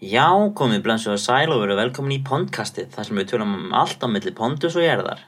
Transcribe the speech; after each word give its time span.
Já, 0.00 0.32
komið 0.56 0.80
blænsu 0.80 1.10
að 1.12 1.18
sæl 1.20 1.50
og 1.52 1.58
veru 1.60 1.74
velkomin 1.76 2.14
í 2.14 2.22
Pondkastið, 2.24 2.86
þar 2.94 3.04
sem 3.04 3.18
við 3.20 3.26
tölum 3.34 3.50
um 3.52 3.72
allt 3.76 4.00
á 4.00 4.08
milli 4.08 4.30
Pondus 4.32 4.72
og 4.80 4.80
Jærðar. 4.80 5.18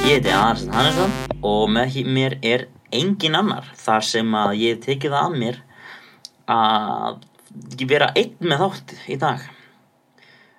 Ég 0.00 0.14
heiti 0.14 0.32
Aðarsson 0.32 0.72
Hannesson 0.72 1.12
og 1.44 1.68
með 1.74 1.98
mér 2.08 2.38
er 2.40 2.64
engin 2.88 3.36
annar 3.36 3.68
þar 3.76 4.08
sem 4.08 4.32
að 4.40 4.54
ég 4.62 4.80
tekið 4.86 5.12
það 5.12 5.26
að 5.26 5.36
mér 5.42 5.60
að 6.56 7.20
vera 7.92 8.08
einn 8.16 8.32
með 8.40 8.64
þátt 8.64 8.96
í 9.12 9.18
dag. 9.26 9.44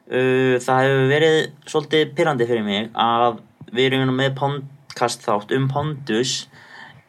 Það 0.05 0.83
hefur 0.85 1.09
verið 1.15 1.39
svolítið 1.65 2.13
pyrrandi 2.21 2.49
fyrir 2.53 2.69
mig 2.69 2.93
að 2.93 3.41
við 3.73 3.97
erum 3.97 4.13
með 4.21 4.37
podcast 4.43 5.25
þátt 5.25 5.57
um 5.57 5.65
Pondus 5.73 6.37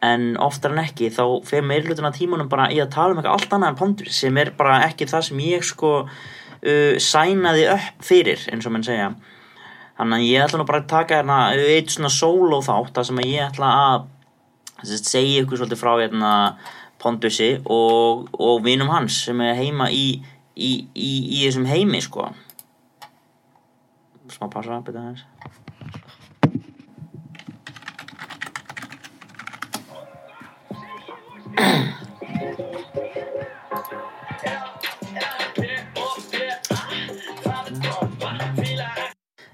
en 0.05 0.35
oftar 0.39 0.73
en 0.73 0.83
ekki 0.83 1.09
þá 1.11 1.23
fer 1.47 1.65
meirlutin 1.65 2.07
að 2.07 2.21
tímanum 2.21 2.49
bara 2.51 2.69
í 2.71 2.79
að 2.79 2.93
tala 2.95 3.13
um 3.13 3.19
eitthvað 3.19 3.35
allt 3.35 3.55
annað 3.55 3.73
en 3.73 3.79
Pondus 3.79 4.19
sem 4.21 4.37
er 4.39 4.53
bara 4.57 4.79
ekki 4.85 5.07
það 5.09 5.25
sem 5.27 5.41
ég 5.43 5.65
sko 5.67 5.91
uh, 6.05 6.93
sænaði 7.03 7.65
upp 7.73 8.05
fyrir 8.07 8.45
eins 8.53 8.67
og 8.67 8.75
mann 8.75 8.87
segja. 8.87 9.11
Þannig 9.99 10.21
að 10.21 10.27
ég 10.29 10.45
ætla 10.45 10.61
nú 10.61 10.67
bara 10.69 10.79
að 10.79 10.91
taka 10.93 11.19
hérna 11.19 11.39
eitt 11.75 11.91
svona 11.91 12.11
solo 12.13 12.61
þátt 12.63 12.93
þar 12.95 13.09
sem 13.09 13.19
að 13.19 13.31
ég 13.33 13.47
ætla 13.49 13.71
að 13.83 14.07
sem 14.87 15.01
segja 15.03 15.43
ykkur 15.43 15.59
svolítið 15.59 15.81
frá 15.81 15.91
hérna 15.99 16.33
Pondusi 16.99 17.53
og, 17.63 18.29
og 18.35 18.63
vinum 18.63 18.91
hans 18.91 19.21
sem 19.27 19.39
er 19.43 19.59
heima 19.59 19.89
í, 19.91 20.19
í, 20.55 20.71
í, 20.95 21.11
í 21.39 21.43
þessum 21.45 21.67
heimi 21.67 21.99
sko. 22.03 22.29
Smá 24.31 24.47
passa, 24.51 24.79
byrja 24.85 25.03
hans 25.09 25.28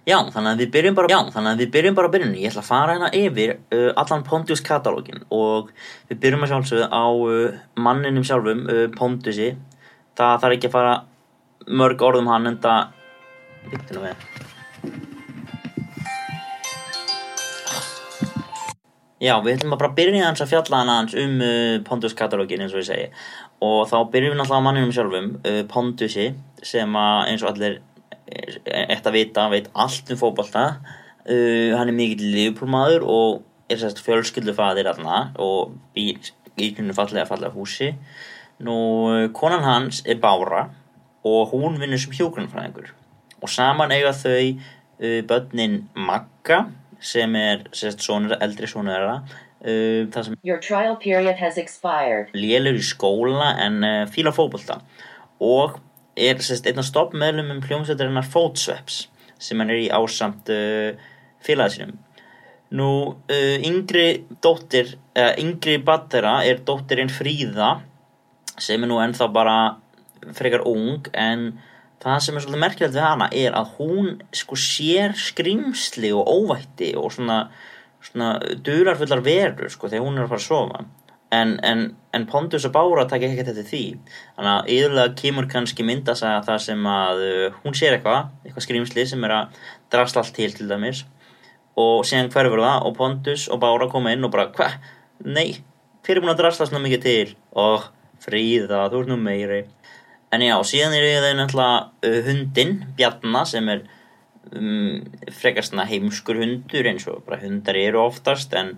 Já, 0.05 0.19
þannig 0.29 0.51
að 0.51 0.59
við 0.61 0.67
byrjum 0.75 0.95
bara, 0.99 1.09
já, 1.09 1.17
þannig 1.33 1.49
að 1.49 1.61
við 1.63 1.69
byrjum 1.73 1.95
bara 1.97 2.09
að 2.09 2.11
byrjunni. 2.13 2.41
Ég 2.43 2.51
ætla 2.51 2.61
að 2.61 2.67
fara 2.67 2.93
hérna 2.93 3.07
yfir 3.17 3.53
uh, 3.73 3.87
allan 3.97 4.25
Pondus 4.27 4.61
katalógin 4.61 5.23
og 5.33 5.71
við 6.11 6.19
byrjum 6.21 6.45
að 6.45 6.51
sjálfsögðu 6.51 6.89
á 6.93 7.05
uh, 7.09 7.55
manninum 7.87 8.27
sjálfum, 8.27 8.61
uh, 8.69 8.83
Pondusi. 8.93 9.47
Það 10.13 10.35
þarf 10.43 10.57
ekki 10.59 10.69
að 10.69 10.75
fara 10.75 10.91
mörg 11.81 12.03
orðum 12.05 12.29
hann 12.29 12.51
en 12.51 12.59
það, 12.61 12.93
vittu 13.71 13.97
nú 13.97 14.03
við. 14.05 14.29
Já, 19.25 19.33
við 19.41 19.51
ætlum 19.55 19.73
að 19.73 19.81
bara 19.87 19.97
byrja 19.97 20.21
hans 20.27 20.45
að 20.45 20.53
fjalla 20.53 20.83
hann 20.83 20.93
hans 20.93 21.17
um 21.17 21.35
uh, 21.41 21.81
Pondus 21.89 22.13
katalógin 22.21 22.61
eins 22.61 22.77
og 22.77 22.83
ég 22.83 22.89
segi. 22.91 23.09
Og 23.65 23.89
þá 23.89 23.97
byrjum 24.13 24.35
við 24.35 24.41
náttúrulega 24.43 24.61
á 24.61 24.67
manninum 24.69 24.93
sjálfum, 24.93 25.33
uh, 25.41 25.61
Pondusi, 25.73 26.29
sem 26.61 27.01
að 27.01 27.33
eins 27.33 27.41
og 27.41 27.55
allir 27.55 27.81
eitt 28.25 29.05
að 29.05 29.17
vita, 29.17 29.49
veit 29.51 29.67
allt 29.73 30.09
um 30.13 30.19
fótbolta. 30.19 30.65
Uh, 31.25 31.73
hann 31.73 31.89
er 31.89 31.97
mikill 31.97 32.31
liðpólmaður 32.35 33.05
og 33.09 33.43
er 33.71 33.79
sérst 33.81 34.01
fjölskyldufadir 34.05 34.89
aðna 34.91 35.31
og 35.41 35.73
býr 35.95 36.19
í 36.61 36.69
kynnu 36.77 36.93
fallega 36.97 37.25
fallega 37.29 37.55
húsi. 37.55 37.93
Nú, 38.65 38.75
uh, 39.09 39.27
konan 39.35 39.65
hans 39.65 40.03
er 40.05 40.21
Bára 40.21 40.67
og 41.25 41.53
hún 41.53 41.79
vinnur 41.81 41.99
sem 42.01 42.13
hjógrunfræðingur 42.13 42.93
og 43.41 43.51
saman 43.51 43.93
eiga 43.93 44.13
þau 44.15 44.53
uh, 44.53 45.21
börnin 45.27 45.81
Magga 45.97 46.65
sem 47.01 47.35
er 47.37 47.65
sérst 47.75 48.05
sonur, 48.05 48.37
eldri 48.41 48.69
sonur 48.69 49.09
uh, 49.09 50.05
það 50.13 50.21
sem 50.21 50.37
lélur 52.37 52.77
í 52.77 52.85
skóla 52.85 53.55
en 53.65 53.81
uh, 53.83 54.05
fíla 54.11 54.33
fótbolta. 54.35 54.79
Og 55.43 55.79
er 56.15 56.39
sérst 56.43 56.67
einn 56.69 56.79
af 56.79 56.87
stoppmeðlumum 56.87 57.61
hljómsveitarinnar 57.65 58.27
Fótsveps 58.27 59.05
sem 59.41 59.59
hann 59.59 59.71
er 59.73 59.81
í 59.83 59.91
ásamt 59.91 60.49
uh, 60.53 60.95
félagið 61.43 61.75
sínum. 61.75 61.97
Nú 62.75 62.89
uh, 63.11 63.57
yngri 63.67 64.25
dóttir 64.43 64.95
uh, 64.95 65.33
yngri 65.41 65.77
badd 65.85 66.07
þeirra 66.13 66.37
er 66.47 66.63
dóttirinn 66.65 67.11
Fríða 67.13 67.75
sem 68.55 68.81
er 68.81 68.89
nú 68.89 69.01
ennþá 69.03 69.29
bara 69.35 69.57
frekar 70.35 70.63
ung 70.65 71.05
en 71.11 71.49
það 72.01 72.21
sem 72.23 72.37
er 72.37 72.45
svolítið 72.45 72.63
merkilegt 72.63 72.95
við 72.95 73.05
hana 73.05 73.29
er 73.35 73.55
að 73.57 73.73
hún 73.77 74.11
sko 74.35 74.57
sér 74.59 75.15
skrimsli 75.19 76.11
og 76.15 76.29
óvætti 76.31 76.93
og 76.99 77.11
svona, 77.13 77.45
svona 78.03 78.35
dularfullar 78.63 79.23
verur 79.25 79.71
sko 79.73 79.91
þegar 79.91 80.07
hún 80.07 80.19
er 80.19 80.25
að 80.25 80.33
fara 80.33 80.43
að 80.43 80.47
sofa 80.47 80.85
en, 81.35 81.53
en, 81.65 81.83
en 82.15 82.25
Pondus 82.29 82.65
og 82.67 82.73
Bára 82.75 83.05
taka 83.09 83.27
ekki 83.27 83.45
þetta 83.47 83.65
því. 83.69 83.83
Þannig 84.37 84.51
að 84.51 84.71
yfirlega 84.75 85.15
kemur 85.21 85.49
kannski 85.51 85.85
myndasaga 85.87 86.43
það 86.47 86.61
sem 86.67 86.87
að 86.91 87.23
uh, 87.25 87.59
hún 87.63 87.77
sér 87.77 87.97
eitthvað 87.97 88.31
eitthvað 88.45 88.67
skrýmsli 88.67 89.05
sem 89.11 89.27
er 89.27 89.35
að 89.35 89.59
drasla 89.93 90.23
allt 90.23 90.35
til 90.37 90.51
til 90.55 90.69
dæmis. 90.71 91.03
Og 91.79 92.05
síðan 92.07 92.31
hverfur 92.31 92.63
það 92.63 92.87
og 92.87 92.95
Pondus 92.99 93.47
og 93.51 93.61
Bára 93.63 93.89
koma 93.91 94.13
inn 94.15 94.23
og 94.27 94.31
bara 94.35 94.47
hvað, 94.55 94.77
nei, 95.27 95.49
hver 96.05 96.19
er 96.19 96.23
búin 96.23 96.35
að 96.35 96.43
drasla 96.43 96.69
svona 96.69 96.85
mikið 96.85 97.03
til? 97.03 97.35
Og 97.59 97.89
fríða, 98.23 98.85
þú 98.91 99.03
ert 99.03 99.11
nú 99.11 99.19
meiri. 99.19 99.65
En 100.33 100.43
já, 100.43 100.55
síðan 100.67 100.95
er 100.97 101.09
það 101.23 101.37
náttúrulega 101.41 102.09
uh, 102.09 102.21
hundin, 102.29 102.79
Bjarna 102.97 103.45
sem 103.49 103.69
er 103.73 103.85
um, 104.53 105.01
frekar 105.33 105.65
heimskur 105.89 106.39
hundur 106.41 106.89
eins 106.89 107.07
og 107.07 107.23
bara 107.25 107.41
hundar 107.41 107.77
eru 107.79 108.01
oftast 108.03 108.53
en 108.53 108.75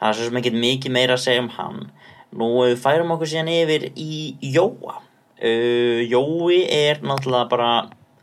það 0.00 0.08
er 0.08 0.18
svo 0.18 0.28
sem 0.28 0.40
ekki 0.40 0.54
mikið 0.56 0.94
meira 0.96 1.16
að 1.18 1.24
segja 1.26 1.44
um 1.44 1.52
hann. 1.56 1.84
Nú 2.30 2.50
færum 2.78 3.12
okkur 3.16 3.30
síðan 3.30 3.52
yfir 3.52 3.90
í 3.98 4.36
Jóa. 4.54 5.00
Uh, 5.40 6.00
Jói 6.04 6.64
er 6.68 7.00
náttúrulega 7.02 7.50
bara 7.50 7.70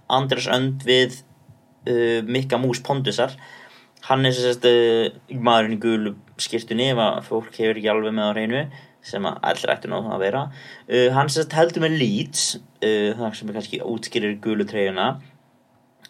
Andres 0.08 0.48
önd 0.48 0.86
við 0.88 1.22
uh, 1.90 2.24
Mikka 2.24 2.60
Mús 2.62 2.82
Pondusar. 2.84 3.36
Hann 4.08 4.26
er 4.26 4.36
sérst 4.36 4.66
uh, 4.70 5.10
maðurinn 5.34 5.78
í 5.78 5.82
gulu 5.84 6.14
skýrtunni 6.40 6.92
ef 6.94 7.32
fólk 7.32 7.56
hefur 7.58 7.80
ekki 7.80 7.90
alveg 7.92 8.14
með 8.16 8.30
á 8.30 8.38
reynu 8.38 8.68
sem 9.08 9.26
allir 9.26 9.72
ættu 9.72 9.90
nú 9.92 10.02
að 10.12 10.24
vera. 10.26 10.44
Uh, 10.88 11.10
hann 11.16 11.32
sérst 11.32 11.56
heldur 11.58 11.84
með 11.86 11.98
Leeds 12.02 12.46
uh, 12.58 13.12
það 13.18 13.36
sem 13.40 13.50
er 13.50 13.60
kannski 13.60 13.82
útskýrir 13.84 14.40
gulu 14.44 14.68
treyjuna 14.68 15.10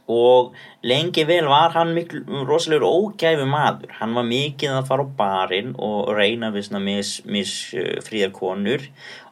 og 0.07 0.55
lengi 0.87 1.25
vel 1.27 1.49
var 1.51 1.75
hann 1.75 1.93
miklu, 1.95 2.23
rosalegur 2.47 2.87
ógæfi 2.87 3.47
maður 3.47 3.93
hann 3.99 4.15
var 4.15 4.27
mikið 4.27 4.75
að 4.77 4.89
fara 4.89 5.03
á 5.07 5.15
barinn 5.19 5.73
og 5.75 6.11
reyna 6.15 6.51
við 6.55 6.69
svona 6.69 6.83
mis, 6.83 7.17
mis 7.27 7.55
uh, 7.75 8.27
konur 8.31 8.87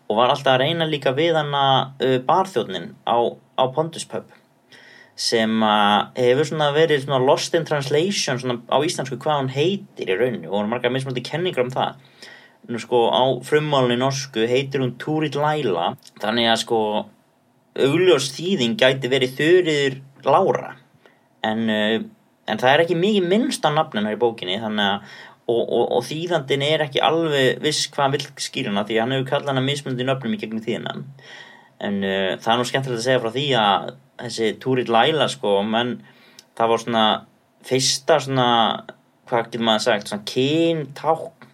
og 0.05 0.17
var 0.19 0.33
alltaf 0.33 0.55
að 0.55 0.65
reyna 0.65 0.87
líka 0.89 1.15
við 1.15 1.39
hann 1.39 1.53
að 1.55 2.03
uh, 2.03 2.17
barþjóðnin 2.27 2.91
á, 3.07 3.17
á 3.33 3.63
Pondus 3.71 4.05
pub 4.09 4.27
sem 5.15 5.63
uh, 5.63 6.11
hefur 6.19 6.49
svona 6.49 6.73
verið 6.75 7.05
svona 7.05 7.21
lost 7.23 7.55
in 7.55 7.65
translation 7.67 8.39
svona 8.41 8.59
á 8.67 8.77
íslensku 8.83 9.17
hvað 9.17 9.39
hann 9.39 9.53
heitir 9.55 10.11
í 10.11 10.17
rauninu 10.19 10.51
og 10.51 10.59
hann 10.59 10.71
margar 10.73 10.91
mismandi 10.91 11.23
kenningar 11.23 11.63
um 11.63 11.71
það. 11.71 11.95
Nú 12.67 12.81
sko 12.81 13.05
á 13.13 13.23
frummálunni 13.45 13.95
norsku 14.01 14.43
heitir 14.49 14.81
hún 14.83 14.95
Turit 14.99 15.37
Laila. 15.37 15.93
Þannig 16.19 16.49
að 16.49 16.61
sko 16.65 16.79
augljós 17.75 18.31
þýðing 18.35 18.75
gæti 18.79 19.11
verið 19.11 19.35
þurriður 19.39 19.97
Lára. 20.29 20.73
En, 21.45 21.63
uh, 21.69 21.97
en 22.49 22.61
það 22.61 22.73
er 22.73 22.83
ekki 22.85 22.99
mikið 22.99 23.29
minnst 23.31 23.65
á 23.65 23.69
nafnina 23.73 24.13
í 24.15 24.19
bókinni 24.21 24.59
að 24.59 24.79
og, 25.45 25.61
og, 25.61 25.83
og 25.97 26.05
þýðandin 26.07 26.63
er 26.65 26.85
ekki 26.87 27.03
alveg 27.05 27.59
viss 27.61 27.85
hvað 27.93 28.03
hann 28.05 28.15
vil 28.15 28.45
skýra 28.47 28.71
hana 28.71 28.85
því 28.87 28.95
að 28.97 29.03
hann 29.03 29.13
hefur 29.13 29.29
kallað 29.29 29.51
hana 29.53 29.65
mismundi 29.65 30.07
nöfnum 30.07 30.33
í 30.33 30.39
gegnum 30.41 30.63
tíðina. 30.65 30.95
En 31.85 32.01
uh, 32.01 32.33
það 32.41 32.51
er 32.53 32.59
nú 32.59 32.67
skemmtilegt 32.69 33.01
að 33.01 33.05
segja 33.05 33.21
frá 33.21 33.31
því 33.35 33.45
að 33.61 33.93
þessi 34.23 34.51
Turit 34.63 34.91
Laila 34.91 35.27
sko 35.31 35.59
menn 35.67 35.97
það 36.55 36.71
var 36.71 36.83
svona 36.83 37.05
fyrsta 37.65 38.19
svona 38.23 38.49
hvað 39.29 39.47
getur 39.47 39.65
maður 39.67 39.85
sagt 39.87 40.11
svona 40.11 40.29
kynták 40.29 41.47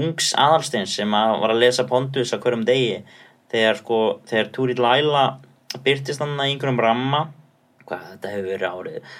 ungs 0.00 0.30
aðalsteins 0.38 0.94
sem 0.96 1.14
að 1.16 1.36
var 1.42 1.54
að 1.54 1.62
lesa 1.64 1.86
Pondus 1.88 2.32
á 2.34 2.38
hverjum 2.38 2.64
degi 2.66 3.00
þegar 3.50 3.80
sko 3.82 4.00
þegar 4.30 4.52
Turit 4.54 4.82
Laila 4.82 5.24
byrtist 5.84 6.22
hann 6.22 6.38
í 6.38 6.52
einhverjum 6.52 6.82
ramma 6.82 7.24
hvað 7.90 8.06
þetta 8.14 8.32
hefur 8.34 8.48
verið 8.54 8.70
árið 8.70 9.18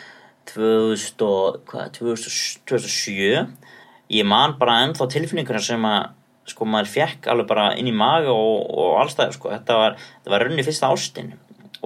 2000 0.55 1.27
og, 1.27 1.61
hvað, 1.69 1.93
2000 1.99 2.65
2007 2.71 4.17
ég 4.17 4.27
man 4.27 4.57
bara 4.59 4.81
ennþá 4.87 5.11
tilfinninguna 5.13 5.63
sem 5.63 5.85
að 5.87 6.17
sko 6.51 6.67
maður 6.67 6.91
fekk 6.91 7.29
alveg 7.31 7.51
bara 7.51 7.67
inn 7.79 7.91
í 7.91 7.95
maga 7.95 8.33
og, 8.33 8.65
og 8.75 8.97
allstæður 9.05 9.37
sko. 9.37 9.51
Þetta 9.53 9.77
var, 9.79 9.99
þetta 10.17 10.33
var 10.33 10.43
runni 10.43 10.65
fyrsta 10.67 10.89
ástin. 10.91 11.29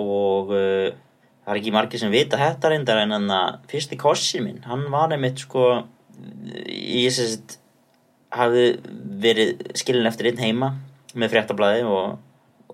Og 0.00 0.52
uh, 0.54 0.94
það 1.44 1.52
er 1.52 1.60
ekki 1.60 1.74
margir 1.74 2.00
sem 2.00 2.12
vita 2.12 2.40
þetta 2.40 2.70
reyndar 2.72 3.02
en 3.02 3.12
þannig 3.14 3.36
að 3.36 3.58
fyrsti 3.72 3.98
kossin 4.00 4.46
minn 4.46 4.62
hann 4.64 4.86
var 4.92 5.12
einmitt 5.12 5.44
sko 5.44 5.66
ég 6.56 7.12
sést 7.12 7.58
hafði 8.34 8.78
verið 9.22 9.74
skilin 9.78 10.08
eftir 10.08 10.30
einn 10.30 10.40
heima 10.40 10.70
með 11.14 11.34
fréttablaði 11.34 11.84
og 11.86 12.16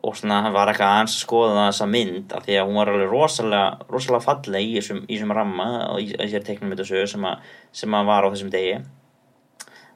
og 0.03 0.17
svona 0.17 0.39
hann 0.45 0.55
var 0.55 0.71
eitthvað 0.73 0.95
aðeins 0.95 1.15
að 1.19 1.25
skoða 1.27 1.65
þessa 1.69 1.87
mynd 1.93 2.33
af 2.37 2.45
því 2.47 2.55
að 2.61 2.69
hún 2.71 2.79
var 2.81 2.91
alveg 2.93 3.11
rosalega, 3.13 3.65
rosalega 3.93 4.25
falleg 4.25 4.69
í 4.69 4.75
þessum, 4.79 5.01
í 5.05 5.17
þessum 5.19 5.35
ramma 5.37 5.67
og 5.91 5.99
í, 6.01 6.07
í 6.15 6.31
þessari 6.33 6.87
sögur 6.89 7.11
sem, 7.13 7.27
að- 7.29 7.51
sem 7.83 7.97
að 7.99 8.09
var 8.09 8.25
á 8.25 8.33
þessum 8.33 8.53
degi. 8.55 8.79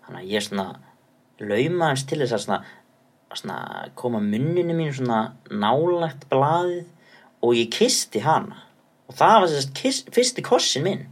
Þannig 0.04 0.20
að 0.20 0.32
ég 0.34 0.44
svona 0.44 0.66
lauma 1.40 1.88
hans 1.90 2.04
til 2.08 2.20
þess 2.20 2.36
að 2.36 2.42
svona, 2.44 2.60
að 3.32 3.40
svona 3.40 3.58
koma 3.96 4.20
munninu 4.20 4.76
mínu 4.76 4.92
svona 4.98 5.22
nálægt 5.50 6.28
blaðið 6.30 6.84
og 7.44 7.56
ég 7.58 7.70
kisti 7.72 8.20
hana. 8.24 8.60
Og 9.08 9.16
það 9.18 9.34
var 9.40 9.48
þess 9.54 9.72
kiss, 9.76 10.04
fyrsti 10.12 10.44
kossin 10.44 10.84
minn. 10.84 11.06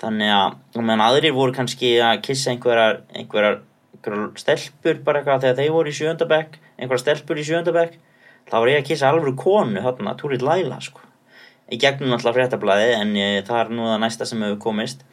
Þannig 0.00 0.30
að 0.32 0.54
og 0.80 0.82
meðan 0.86 1.02
aðrir 1.06 1.34
voru 1.36 1.52
kannski 1.56 1.94
að 2.02 2.22
kissa 2.26 2.50
einhverjar 2.54 3.00
einhverjar, 3.14 3.58
einhverjar 3.94 4.30
stelpur 4.40 5.00
bara 5.04 5.20
eitthvað 5.20 5.42
þegar 5.44 5.58
þeir 5.58 5.72
voru 5.74 5.90
í 5.92 5.96
sjöndabæk 5.98 6.54
einhverjar 6.80 7.04
stelpur 7.04 7.38
í 7.40 7.44
sjöndabæk 7.46 7.94
þá 8.50 8.56
var 8.56 8.72
ég 8.72 8.82
að 8.82 8.88
kissa 8.88 9.10
alvöru 9.10 9.36
konu 9.38 9.84
þarna, 9.84 10.16
Túrit 10.18 10.42
Laila 10.44 10.80
sko. 10.82 11.04
Í 11.70 11.78
gegnum 11.78 12.16
alltaf 12.16 12.34
fréttablaði 12.34 12.94
en 12.96 13.14
ég, 13.18 13.44
það 13.46 13.60
er 13.62 13.74
nú 13.76 13.86
það 13.86 14.00
næsta 14.02 14.26
sem 14.26 14.42
hefur 14.42 14.58
komist. 14.64 15.04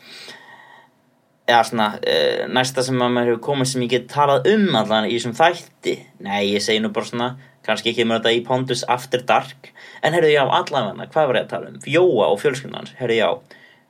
Eða 1.47 1.59
svona 1.69 1.89
uh, 1.99 2.47
næsta 2.51 2.83
sem 2.83 2.97
að 2.97 3.13
maður 3.13 3.33
hefur 3.33 3.43
komist 3.51 3.75
sem 3.75 3.85
ég 3.85 3.93
get 3.93 4.09
talað 4.11 4.49
um 4.55 4.65
allan 4.79 5.07
í 5.07 5.13
þessum 5.13 5.35
þætti. 5.37 5.93
Nei, 6.25 6.41
ég 6.55 6.65
segi 6.65 6.81
nú 6.81 6.91
bara 6.95 7.11
svona 7.11 7.29
kannski 7.67 7.93
kemur 7.93 8.21
þetta 8.21 8.33
í 8.33 8.41
Pondus 8.47 8.83
After 8.89 9.21
Dark. 9.27 9.69
En 10.01 10.17
heyrðu 10.17 10.33
já, 10.33 10.43
allavega, 10.47 11.07
hvað 11.13 11.29
var 11.29 11.39
ég 11.39 11.45
að 11.45 11.53
tala 11.53 11.71
um? 11.71 11.79
Jóa 11.93 12.31
og 12.31 12.41
fjölskyldans, 12.41 12.95
heyrðu 12.97 13.21
já 13.21 13.29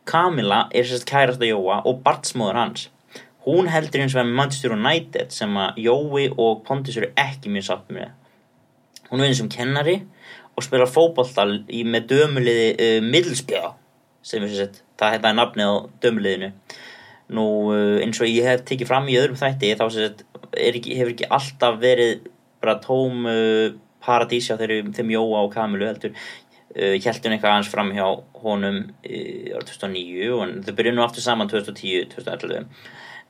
Kamila 0.07 0.67
er 0.71 0.87
sérst 0.87 1.07
kærasta 1.07 1.47
Jóa 1.47 1.81
og 1.87 1.99
barnsmóður 2.05 2.61
hans 2.61 2.85
hún 3.47 3.69
heldur 3.71 4.03
eins 4.03 4.15
og 4.15 4.25
með 4.25 4.37
Manchester 4.41 4.75
United 4.75 5.31
sem 5.35 5.53
að 5.59 5.79
Jói 5.85 6.27
og 6.35 6.63
Pondus 6.67 6.97
eru 6.99 7.13
ekki 7.19 7.51
mjög 7.53 7.69
satt 7.69 7.91
með. 7.95 8.11
Hún 9.07 9.23
er 9.23 9.29
eins 9.29 9.41
og 9.43 9.51
kennari 9.53 10.01
og 10.57 10.65
spilar 10.65 10.89
fótbolta 10.91 11.45
í 11.71 11.83
með 11.87 12.09
dömuliði 12.11 12.69
uh, 12.73 12.97
Middlesbjörn 13.05 13.77
sem 14.27 14.43
er 14.43 14.51
sérst, 14.51 14.81
það 14.99 15.13
þetta 15.15 15.29
er 15.29 15.37
nafnið 15.37 15.71
á 15.71 15.75
dömuliðinu. 16.03 16.49
Nú 17.37 17.45
uh, 17.71 17.99
eins 18.03 18.19
og 18.19 18.31
ég 18.31 18.49
hef 18.49 18.65
tekið 18.67 18.91
fram 18.91 19.07
í 19.07 19.15
öðrum 19.19 19.39
þætti 19.39 19.71
þá 19.79 19.85
sérst, 19.95 20.25
ekki, 20.51 20.97
hefur 20.99 21.13
ekki 21.13 21.31
alltaf 21.39 21.79
verið 21.79 22.27
bara 22.63 22.75
tóm 22.83 23.29
uh, 23.31 23.69
paradís 24.03 24.51
á 24.51 24.59
þeirri, 24.59 24.81
þeim 24.97 25.15
Jóa 25.15 25.45
og 25.45 25.55
Kamilu 25.55 25.87
heldur. 25.87 26.19
Hjæltun 26.77 27.33
eitthvað 27.33 27.53
aðeins 27.55 27.69
fram 27.71 27.87
hjá 27.95 28.03
honum 28.43 28.75
ára 29.01 29.63
2009 29.65 30.27
og 30.35 30.51
þau 30.67 30.73
byrjuðu 30.77 30.97
nú 30.99 31.01
aftur 31.01 31.23
saman 31.25 31.49
2010-2011 31.49 32.67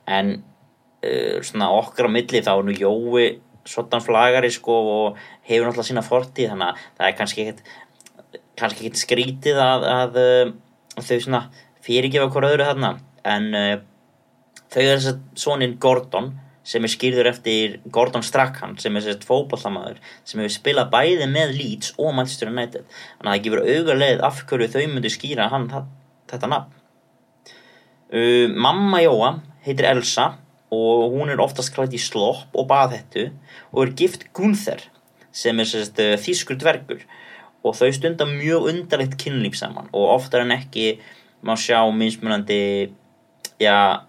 en 0.08 0.32
uh, 0.38 1.36
svona 1.44 1.70
okkar 1.76 2.08
á 2.08 2.14
milli 2.14 2.42
þá 2.44 2.54
nú 2.64 2.74
Jói 2.74 3.38
svotan 3.68 4.00
flagari 4.00 4.50
sko 4.52 4.78
og 4.94 5.20
hefur 5.44 5.68
náttúrulega 5.68 5.90
sína 5.90 6.04
fortíð 6.06 6.54
þannig 6.54 6.70
að 6.70 6.82
það 6.96 7.08
er 7.08 7.16
kannski 7.18 7.44
ekkert 7.44 7.62
kannski 8.58 8.84
ekkert 8.86 9.02
skrítið 9.02 9.60
að, 9.62 9.86
að, 9.92 10.18
uh, 10.22 10.98
að 10.98 11.08
þau 11.10 11.24
svona 11.24 11.42
fyrirgefa 11.84 12.32
hver 12.34 12.48
öðru 12.50 12.68
þarna. 12.68 12.92
En 13.28 13.48
uh, 13.56 13.72
þau 14.68 14.82
er 14.82 14.92
þess 14.96 15.10
að 15.12 15.24
soninn 15.38 15.76
Gordon 15.82 16.32
sem 16.68 16.84
er 16.84 16.92
skýrður 16.92 17.30
eftir 17.30 17.78
Gordon 17.92 18.24
Strachan 18.26 18.74
sem 18.80 18.96
er 18.98 19.04
sérst 19.06 19.24
fótballamaður 19.28 20.02
sem 20.28 20.42
hefur 20.42 20.52
spilað 20.52 20.90
bæði 20.92 21.28
með 21.30 21.54
Leeds 21.56 21.94
og 21.96 22.12
Manchester 22.16 22.50
United. 22.52 22.84
Þannig 23.18 23.30
að 23.30 23.36
það 23.36 23.46
gefur 23.46 23.62
augarleið 23.76 24.24
af 24.28 24.42
hverju 24.50 24.72
þau 24.74 24.82
myndu 24.92 25.12
skýra 25.12 25.48
hann 25.52 25.70
þetta 26.28 26.50
nafn. 26.52 26.74
Uh, 28.08 28.48
Mamma 28.56 29.02
Jóa 29.04 29.32
heitir 29.68 29.88
Elsa 29.88 30.32
og 30.74 31.14
hún 31.14 31.32
er 31.32 31.40
oftast 31.40 31.72
klætt 31.74 31.96
í 31.96 32.00
slopp 32.02 32.56
og 32.56 32.68
baðhettu 32.68 33.30
og 33.72 33.82
er 33.84 33.94
gift 33.96 34.28
Gunther 34.36 34.82
sem 35.32 35.60
er 35.60 35.68
sérst 35.68 36.00
uh, 36.02 36.16
þýskur 36.20 36.58
dvergur. 36.60 37.04
Og 37.66 37.74
þau 37.76 37.90
stundar 37.92 38.28
mjög 38.30 38.68
undarlegt 38.72 39.18
kynlíf 39.20 39.58
saman 39.58 39.90
og 39.92 40.12
oftar 40.18 40.44
en 40.44 40.54
ekki 40.54 40.98
má 41.44 41.54
sjá 41.58 41.80
mismunandi 41.94 42.90
já 43.60 44.04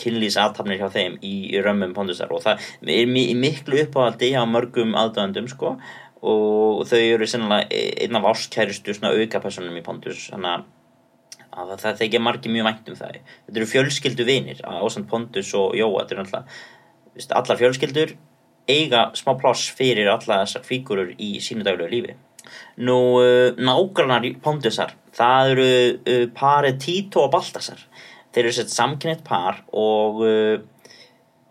kynlýsathafnir 0.00 0.80
hjá 0.80 0.88
þeim 0.92 1.18
í, 1.22 1.34
í 1.54 1.60
römmum 1.62 1.94
pondusar. 1.96 2.32
Og 2.34 2.42
það 2.44 2.64
er 2.90 3.10
mi 3.10 3.26
miklu 3.38 3.84
uppáhaldi 3.84 4.32
hjá 4.34 4.42
mörgum 4.48 4.96
aðdöðandum 4.98 5.50
sko. 5.52 5.76
Og 6.24 6.86
þau 6.88 7.00
eru 7.00 7.28
sennilega 7.28 7.68
einn 8.02 8.16
af 8.18 8.30
ástkæristu 8.32 8.96
svona 8.96 9.12
aukapersonum 9.14 9.76
í 9.76 9.84
pondus. 9.84 10.28
Þannig 10.32 10.50
að 10.54 10.66
það 11.54 11.98
þekja 12.02 12.20
margi 12.22 12.52
mjög 12.52 12.68
vænt 12.68 12.92
um 12.92 12.98
það 12.98 13.18
þetta 13.22 13.58
eru 13.60 13.70
fjölskyldu 13.70 14.26
vinir 14.28 14.62
ásand 14.64 15.08
pondus 15.10 15.52
og 15.58 15.76
jóa 15.78 16.02
þetta 16.02 16.16
eru 16.16 16.24
alltaf 16.24 16.62
allar 17.38 17.60
fjölskyldur 17.60 18.14
eiga 18.68 19.10
smá 19.18 19.34
pláss 19.38 19.68
fyrir 19.76 20.08
alla 20.10 20.42
þessar 20.42 20.64
fígurur 20.64 21.12
í 21.20 21.36
sínu 21.44 21.64
daglegu 21.66 21.92
lífi. 21.92 22.14
Nú 22.84 22.98
uh, 23.20 23.52
nágrannar 23.56 24.26
pondusar 24.44 24.94
það 25.14 25.52
eru 25.54 25.68
uh, 25.68 26.24
parið 26.36 26.80
Tito 26.82 27.24
og 27.24 27.32
Baltasar. 27.34 27.80
Þeir 28.34 28.46
eru 28.46 28.56
sett 28.56 28.72
samkynnet 28.72 29.22
par 29.26 29.62
og, 29.70 30.24
uh, 30.24 30.90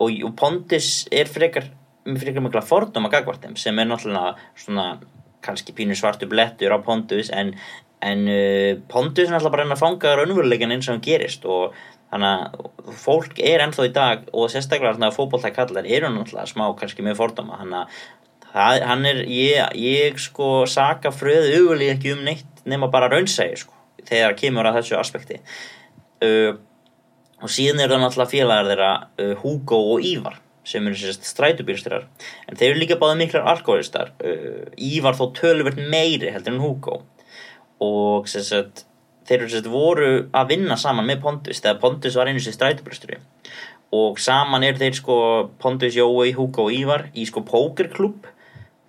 og, 0.02 0.10
og 0.10 0.36
Pondus 0.38 1.06
er 1.14 1.30
frekar 1.30 1.70
frekar 2.04 2.44
mikla 2.44 2.60
fordóma 2.60 3.08
gagvartum 3.08 3.54
sem 3.56 3.78
er 3.80 3.88
náttúrulega 3.88 4.34
svona 4.60 4.88
kannski 5.44 5.72
pínu 5.76 5.96
svartu 5.96 6.28
blettur 6.28 6.72
á 6.72 6.78
Pondus 6.84 7.30
en, 7.32 7.54
en 8.04 8.24
uh, 8.28 8.70
Pondus 8.90 9.26
er 9.26 9.32
náttúrulega 9.32 9.54
bara 9.56 9.66
enn 9.66 9.74
að 9.76 9.82
fanga 9.82 10.14
raunveruleikin 10.18 10.74
eins 10.74 10.88
og 10.88 10.96
hann 10.96 11.04
gerist 11.04 11.46
og 11.48 11.76
þannig 12.12 12.28
að 12.30 12.98
fólk 13.00 13.40
er 13.42 13.64
ennþá 13.64 13.86
í 13.88 13.94
dag 13.94 14.26
og 14.32 14.50
sérstaklega 14.52 15.10
fókbóltækallar 15.14 15.88
eru 15.88 16.10
náttúrulega 16.12 16.50
smá 16.52 16.66
kannski 16.78 17.04
með 17.06 17.18
fordóma. 17.18 17.58
Þannig 17.62 17.80
að 18.54 18.84
hann 18.86 19.08
er, 19.10 19.24
ég, 19.26 19.80
ég 19.80 20.20
sko 20.22 20.66
saka 20.70 21.10
fröðu 21.14 21.56
auðvitað 21.56 21.94
ekki 21.96 22.14
um 22.14 22.22
neitt 22.26 22.62
nema 22.68 22.90
bara 22.92 23.10
raunsægi 23.12 23.64
sko 23.64 23.74
þegar 24.04 24.36
kemur 24.38 24.68
að 24.68 24.78
þessu 24.80 24.98
aspekti. 25.00 25.40
Uh, 26.22 26.54
og 27.42 27.50
síðan 27.50 27.82
eru 27.84 27.96
það 27.96 28.04
náttúrulega 28.04 28.34
félagar 28.34 28.70
þeirra 28.70 28.92
uh, 29.00 29.32
Hugo 29.42 29.80
og 29.94 30.04
Ívar 30.06 30.38
sem 30.64 30.86
eru 30.88 30.96
sérst 30.96 31.26
strætubýrstýrar 31.28 32.06
en 32.48 32.56
þeir 32.56 32.70
eru 32.70 32.80
líka 32.80 32.96
báðið 33.00 33.24
miklar 33.24 33.50
alkoholistar. 33.52 34.14
Uh, 34.22 34.70
Ívar 34.76 35.18
þó 35.18 35.26
töluvert 35.40 35.80
meiri 35.80 36.30
heldur 36.30 36.54
en 36.54 36.62
Hugo 36.62 37.00
og 37.84 38.28
sérst 38.30 38.84
þeir 39.28 39.46
sérst 39.48 39.70
voru 39.72 40.10
að 40.36 40.50
vinna 40.52 40.76
saman 40.80 41.08
með 41.08 41.22
Pontus 41.24 41.62
þegar 41.64 41.80
Pontus 41.82 42.18
var 42.18 42.30
einu 42.30 42.42
sér 42.44 42.56
strætubýrstýri 42.56 43.20
og 43.94 44.18
saman 44.22 44.64
eru 44.66 44.80
þeir 44.80 44.96
sko 44.98 45.16
Pontus, 45.62 45.94
Jói, 45.96 46.32
Hugo 46.34 46.68
og 46.68 46.74
Ívar 46.74 47.08
í 47.14 47.26
sko 47.28 47.44
pókerklub 47.46 48.26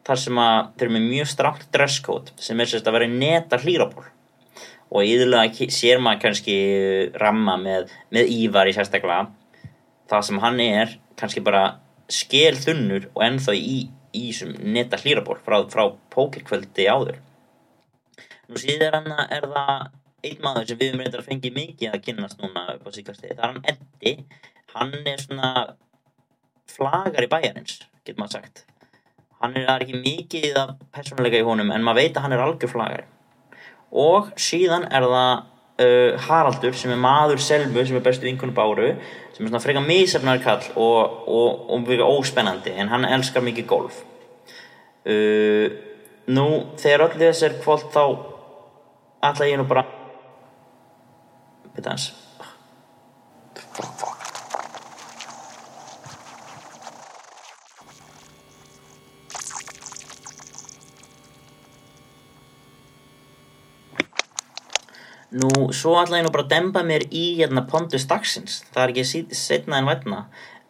þar 0.06 0.22
sem 0.22 0.40
að 0.42 0.58
þeir 0.78 0.88
eru 0.88 0.96
með 0.96 1.08
mjög 1.10 1.32
stramt 1.32 1.66
dresscode 1.74 2.36
sem 2.42 2.62
er 2.62 2.70
sérst 2.70 2.90
að 2.90 2.98
vera 3.00 3.10
neta 3.10 3.60
hlýraból. 3.62 4.06
Og 4.94 5.08
íðurlega 5.10 5.68
sér 5.74 6.02
maður 6.02 6.22
kannski 6.28 6.58
ramma 7.20 7.58
með, 7.60 7.90
með 8.14 8.30
Ívar 8.36 8.70
í 8.70 8.76
sérstaklega. 8.76 9.32
Það 10.10 10.28
sem 10.28 10.42
hann 10.44 10.62
er 10.62 10.94
kannski 11.20 11.42
bara 11.46 11.64
skel 12.12 12.54
þunnur 12.62 13.10
og 13.16 13.24
ennþá 13.26 13.56
í, 13.58 13.80
í 14.14 14.26
netta 14.62 15.00
hlýraból 15.02 15.40
frá, 15.42 15.64
frá 15.74 15.88
pókerkvöldi 16.14 16.86
áður 16.86 17.18
nú 18.50 18.62
síðan 18.62 19.10
er 19.26 19.48
það 19.52 19.88
einn 20.26 20.44
maður 20.44 20.70
sem 20.70 20.80
við 20.80 20.92
höfum 20.92 21.04
reyndar 21.04 21.24
að 21.24 21.30
fengi 21.30 21.52
mikið 21.54 21.92
að 21.92 22.06
kynast 22.06 22.40
núna 22.42 22.68
upp 22.76 22.88
á 22.88 22.92
síkasti 22.96 23.32
það 23.32 23.42
er 23.42 23.50
hann 23.50 23.66
Eddi. 23.74 24.14
Hann 24.76 24.96
er 25.08 25.22
svona 25.22 25.52
flagar 26.70 27.26
í 27.26 27.32
bæjarins 27.32 27.82
getur 28.06 28.22
maður 28.22 28.40
sagt. 28.40 28.64
Hann 29.42 29.58
er 29.60 29.70
ekki 29.76 30.00
mikið 30.00 30.58
að 30.62 30.78
persónuleika 30.96 31.42
í 31.42 31.46
honum 31.46 31.74
en 31.76 31.86
maður 31.86 32.02
veit 32.02 32.18
að 32.18 32.26
hann 32.26 32.36
er 32.36 32.46
algjör 32.46 32.74
flagari. 32.74 33.06
Og 33.96 34.32
síðan 34.42 34.88
er 34.90 35.06
það 35.06 35.32
uh, 35.86 36.26
Haraldur 36.28 36.76
sem 36.78 36.94
er 36.96 37.02
maður 37.02 37.44
Selmu 37.44 37.86
sem 37.86 38.00
er 38.00 38.06
bestu 38.06 38.28
vinkonu 38.28 38.56
Báru 38.56 38.94
sem 39.36 39.46
er 39.46 39.50
svona 39.50 39.64
freka 39.64 39.84
misefnar 39.84 40.42
kall 40.44 40.64
og, 40.74 41.26
og, 41.28 41.66
og 41.70 41.84
mjög 41.86 42.06
óspennandi 42.08 42.76
en 42.76 42.92
hann 42.92 43.08
elskar 43.08 43.46
mikið 43.46 43.70
golf. 43.70 44.02
Uh, 45.06 45.70
nú 46.34 46.48
þegar 46.82 47.10
öll 47.10 47.20
þess 47.20 47.46
er 47.46 47.60
kvöld 47.62 47.92
þá 47.94 48.35
ætla 49.32 49.50
ég 49.50 49.60
nú 49.60 49.68
bara 49.70 49.86
hans 51.86 52.12
Nú, 65.36 65.50
svo 65.76 65.98
ætla 66.00 66.22
ég 66.22 66.24
nú 66.24 66.32
bara 66.32 66.46
að 66.46 66.52
demba 66.54 66.82
mér 66.88 67.04
í 67.12 67.24
hérna 67.36 67.66
Pondus 67.68 68.06
dagsins. 68.08 68.62
Það 68.72 68.84
er 68.84 68.92
ekki 68.94 69.36
setna 69.36 69.82
en 69.82 69.90
vætna. 69.90 70.20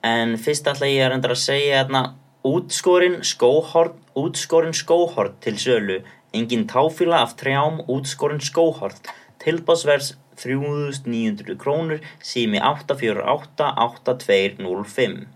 En 0.01 0.33
fyrst 0.41 0.65
ætla 0.71 0.89
ég 0.89 1.03
að 1.05 1.11
reynda 1.11 1.29
að 1.35 1.41
segja 1.43 1.83
hérna 1.83 2.01
útskorin 2.45 3.19
skóhort, 3.21 3.99
útskorin 4.17 4.73
skóhort 4.73 5.37
til 5.45 5.59
sölu. 5.61 5.99
Engin 6.35 6.67
táfíla 6.69 7.17
af 7.23 7.31
trjám 7.39 7.75
útskorin 7.91 8.43
skóhort. 8.43 9.03
Tilbásverðs 9.43 10.09
3900 10.35 11.57
krónur, 11.57 11.99
sími 12.23 12.59
8488205. 12.59 15.27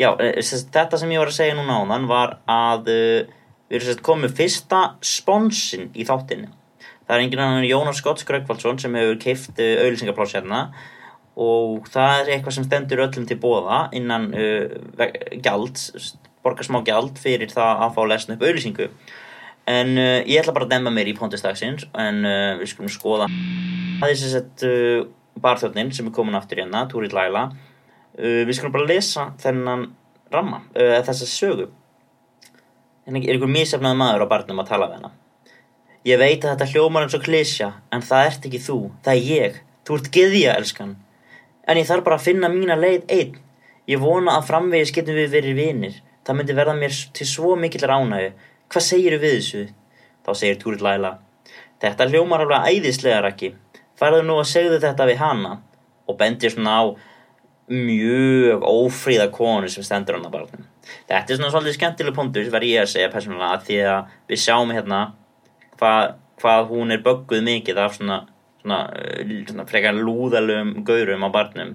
Já, 0.00 0.16
þetta 0.16 0.98
sem 0.98 1.12
ég 1.14 1.20
var 1.22 1.28
að 1.30 1.38
segja 1.38 1.54
núna 1.56 1.78
á 1.78 1.80
þann 1.92 2.06
var 2.10 2.30
að 2.50 2.82
uh, 2.92 3.20
við 3.70 3.76
erum 3.80 4.04
komið 4.10 4.30
fyrsta 4.40 4.80
sponsin 5.04 5.84
í 5.94 6.02
þáttinu. 6.08 6.48
Það 7.06 7.16
er 7.16 7.22
engin 7.22 7.42
annan 7.42 7.68
Jónas 7.68 7.98
Scott 8.02 8.18
Skröggvaldsson 8.22 8.78
sem 8.82 8.96
hefur 8.98 9.18
keift 9.22 9.56
auðlýsingapláss 9.62 10.34
hérna 10.34 10.60
og 11.36 11.86
það 11.92 12.12
er 12.18 12.26
eitthvað 12.34 12.56
sem 12.56 12.66
stendur 12.66 13.04
öllum 13.04 13.26
til 13.28 13.38
bóða 13.40 13.78
innan 13.94 14.24
uh, 14.34 14.66
gjald, 15.44 15.76
borgar 16.42 16.66
smá 16.66 16.78
gjald 16.86 17.16
fyrir 17.20 17.50
það 17.52 17.72
að 17.86 17.94
fá 17.96 18.02
lesna 18.10 18.34
upp 18.36 18.44
auðlýsingu 18.46 18.86
en 19.70 19.92
uh, 19.98 20.20
ég 20.24 20.40
ætla 20.40 20.54
bara 20.56 20.68
að 20.68 20.76
demma 20.76 20.94
mér 20.94 21.10
í 21.10 21.16
pontistagsins 21.18 21.88
en 21.98 22.22
uh, 22.24 22.56
við 22.60 22.72
skulum 22.72 22.92
skoða 22.92 23.28
það 24.00 24.08
er 24.12 24.20
sagt 24.22 24.66
uh, 24.68 25.06
barþjóðnin 25.42 25.92
sem 25.92 26.08
er 26.08 26.16
komin 26.16 26.38
aftur 26.38 26.62
hérna, 26.62 26.86
Túrit 26.90 27.16
Laila 27.16 27.48
uh, 27.50 28.42
við 28.46 28.54
skulum 28.58 28.74
bara 28.76 28.88
lesa 28.88 29.30
þennan 29.42 29.90
ramma, 30.32 30.64
uh, 30.74 30.98
þessa 31.06 31.28
sögu 31.30 31.70
en 33.06 33.20
er 33.20 33.36
ykkur 33.36 33.50
misefnaði 33.50 34.02
maður 34.02 34.26
á 34.26 34.32
barnum 34.32 34.64
að 34.64 34.74
tala 34.74 34.90
við 34.90 35.00
hana 35.00 35.14
Ég 36.06 36.20
veit 36.22 36.44
að 36.44 36.52
þetta 36.52 36.66
hljómar 36.70 37.02
eins 37.02 37.16
og 37.18 37.22
klísja, 37.24 37.68
en 37.90 38.02
það 38.06 38.28
ert 38.28 38.44
ekki 38.46 38.58
þú, 38.62 38.76
það 39.02 39.16
er 39.16 39.24
ég. 39.26 39.56
Þú 39.86 39.96
ert 39.96 40.10
geðja, 40.14 40.52
elskan. 40.54 40.92
En 41.66 41.80
ég 41.80 41.88
þarf 41.88 42.04
bara 42.06 42.18
að 42.20 42.26
finna 42.28 42.50
mína 42.52 42.76
leið 42.78 43.08
einn. 43.10 43.40
Ég 43.90 44.02
vona 44.02 44.36
að 44.38 44.46
framvegis 44.52 44.92
getum 44.94 45.18
við 45.18 45.34
verið 45.34 45.58
vinir. 45.58 45.96
Það 46.22 46.38
myndi 46.38 46.56
verða 46.58 46.76
mér 46.78 47.00
til 47.18 47.26
svo 47.26 47.56
mikill 47.58 47.88
ránægu. 47.90 48.28
Hvað 48.72 48.86
segir 48.88 49.18
við 49.22 49.36
þessu? 49.38 49.64
Þá 50.26 50.30
segir 50.34 50.60
Túrit 50.62 50.82
Laila. 50.84 51.16
Þetta 51.82 52.08
hljómar 52.10 52.46
alveg 52.46 52.70
æðislegar 52.72 53.28
ekki. 53.30 53.52
Færðu 53.96 54.24
nú 54.26 54.38
að 54.40 54.50
segðu 54.50 54.80
þetta 54.82 55.06
við 55.08 55.20
hana. 55.22 55.52
Og 56.06 56.18
bendir 56.18 56.52
svona 56.52 56.80
á 56.80 56.84
mjög 57.66 58.62
ófríða 58.62 59.26
konu 59.34 59.68
sem 59.70 59.84
stendur 59.86 60.18
hann 60.18 60.26
að 60.28 60.34
barnum. 60.36 60.66
Þetta 61.08 61.32
er 61.32 61.38
svona 61.38 61.50
svolítið 61.50 61.78
skemmtileg 61.80 62.14
punktur, 62.14 62.50
verð 62.52 62.68
ég 62.70 62.84
að 62.84 62.92
segja 62.92 63.10
persónulega, 63.10 63.62
því 63.66 63.78
að 63.90 64.12
við 64.30 64.42
sjáum 64.42 64.74
hérna 64.74 65.00
hvað, 65.80 66.12
hvað 66.42 66.68
hún 66.70 66.94
er 66.94 67.02
bögguð 67.06 67.42
mikið 67.46 67.80
af 67.82 67.96
svona, 67.98 68.20
svona, 68.62 68.82
svona 69.48 69.66
frekar 69.70 69.98
lúðalum 69.98 70.76
gaurum 70.86 71.26
á 71.26 71.30
barnum 71.34 71.74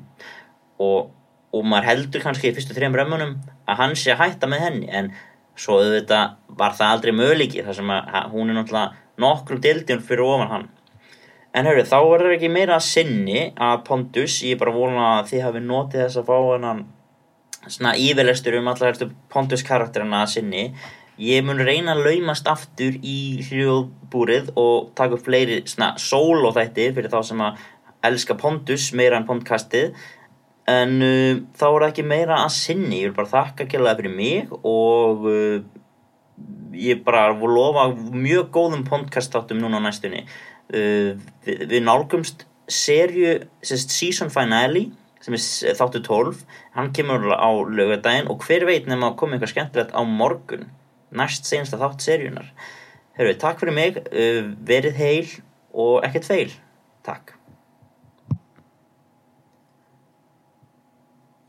og, 0.81 1.11
og 1.51 1.67
maður 1.67 1.89
heldur 1.91 2.23
kannski 2.23 2.51
í 2.51 2.55
fyrstu 2.55 2.77
þrejum 2.77 2.95
römmunum 3.01 3.35
að 3.67 3.83
hann 3.83 3.97
sé 3.99 4.15
að 4.15 4.23
hætta 4.23 4.49
með 4.51 4.65
henni 4.67 4.91
en 4.95 5.11
svo 5.57 5.79
auðvitað 5.81 6.37
var 6.59 6.75
það 6.77 6.93
aldrei 6.95 7.13
möguleiki 7.15 7.65
þar 7.65 7.77
sem 7.77 7.91
að 7.95 8.29
hún 8.33 8.51
er 8.51 8.57
náttúrulega 8.57 9.21
nokkrum 9.21 9.61
dildjum 9.63 10.05
fyrir 10.05 10.25
ofan 10.25 10.51
hann. 10.51 10.69
En 11.51 11.67
hörru 11.67 11.83
þá 11.83 11.97
er 11.99 12.23
það 12.23 12.33
ekki 12.37 12.49
meira 12.51 12.77
að 12.77 12.87
sinni 12.87 13.41
að 13.59 13.83
Pondus, 13.87 14.37
ég 14.47 14.55
er 14.55 14.61
bara 14.61 14.75
vona 14.75 15.07
að 15.17 15.33
þið 15.33 15.45
hafi 15.45 15.63
notið 15.65 16.03
þess 16.05 16.21
að 16.21 16.29
fá 16.29 16.37
hennan 16.53 16.85
svona 17.67 17.91
yfirlestur 17.99 18.57
um 18.61 18.71
allar 18.71 19.01
Pondus 19.33 19.65
karakterina 19.67 20.23
að 20.23 20.33
sinni. 20.37 20.63
Ég 21.21 21.43
mun 21.45 21.59
reyna 21.59 21.93
að 21.93 22.05
laumast 22.07 22.47
aftur 22.49 22.95
í 23.03 23.43
hljóðbúrið 23.49 24.53
og 24.57 24.93
taka 24.97 25.17
upp 25.17 25.27
fleiri 25.27 25.59
svona 25.67 25.91
sól 26.01 26.47
og 26.47 26.55
þætti 26.55 26.87
fyrir 26.95 27.11
þá 27.11 27.19
sem 27.27 27.43
að 27.43 27.59
elska 28.07 28.37
Pondus 28.39 28.87
meira 28.97 29.19
en 29.19 29.27
Pondkastið 29.27 29.91
en 30.69 30.97
uh, 31.01 31.41
þá 31.57 31.67
er 31.69 31.85
ekki 31.87 32.05
meira 32.05 32.41
að 32.43 32.53
sinni, 32.57 33.01
ég 33.01 33.11
vil 33.11 33.17
bara 33.17 33.31
þakka 33.31 33.67
kjærlega 33.71 33.99
fyrir 33.99 34.15
mig 34.15 34.51
og 34.61 35.25
uh, 35.29 35.57
ég 36.77 37.01
bara 37.05 37.31
lofa 37.33 37.89
mjög 37.95 38.51
góðum 38.53 38.85
Pondkast-þáttum 38.87 39.61
núna 39.61 39.81
á 39.81 39.85
næstunni. 39.87 40.25
Uh, 40.71 41.17
við, 41.45 41.65
við 41.73 41.85
nálgumst 41.87 42.45
serju, 42.71 43.39
sérst 43.65 43.91
season 43.93 44.31
finale 44.31 44.87
sem 45.21 45.35
er 45.37 45.75
þáttu 45.77 46.01
12 46.05 46.45
hann 46.77 46.93
kemur 46.95 47.27
á 47.35 47.49
lögadaginn 47.69 48.29
og 48.31 48.45
hver 48.47 48.65
veit 48.65 48.87
nefn 48.89 49.05
að 49.05 49.17
koma 49.19 49.35
eitthvað 49.35 49.51
skemmtilegt 49.51 49.91
á 49.93 50.01
morgun 50.07 50.69
næst 51.13 51.45
senasta 51.45 51.77
þátt 51.77 52.05
seríunar 52.05 52.47
Hörru, 53.19 53.35
takk 53.35 53.59
fyrir 53.59 53.75
mig, 53.75 53.99
uh, 54.07 54.47
verið 54.65 54.95
heil 54.97 55.31
og 55.75 56.05
ekkert 56.07 56.29
feil. 56.29 56.53
Takk 57.05 57.35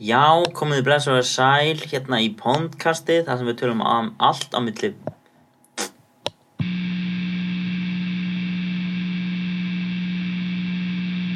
Já, 0.02 0.42
komið 0.50 0.80
þið 0.80 0.86
blessa 0.86 1.12
og 1.14 1.26
sæl 1.28 1.82
hérna 1.86 2.18
í 2.24 2.32
Pondkastið 2.34 3.20
þar 3.28 3.36
sem 3.38 3.46
við 3.46 3.58
tölum 3.60 3.82
um 3.86 4.08
allt 4.18 4.56
á 4.56 4.58
milli 4.58 4.88